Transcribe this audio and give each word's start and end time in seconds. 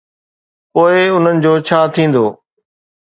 پوءِ 0.71 0.93
انهن 1.15 1.35
جو 1.43 1.53
ڇا 1.67 1.79
ٿيندو؟ 1.93 2.25